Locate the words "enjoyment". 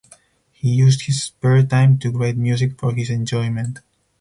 3.11-3.81